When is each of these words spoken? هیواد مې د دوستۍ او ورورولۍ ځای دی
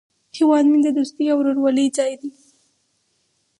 هیواد 0.37 0.65
مې 0.71 0.79
د 0.83 0.87
دوستۍ 0.97 1.25
او 1.31 1.37
ورورولۍ 1.39 1.87
ځای 1.97 2.13
دی 2.21 2.29